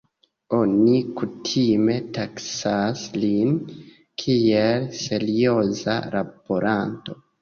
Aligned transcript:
Oni 0.59 0.93
kutime 1.19 1.97
taksas 2.17 3.03
lin 3.25 3.53
kiel 4.23 4.89
serioza 5.03 5.99
laboranto. 6.17 7.21